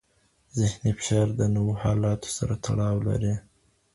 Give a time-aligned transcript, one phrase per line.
[0.57, 3.33] ذهني فشار د نوو حالاتو سره تړاو لري.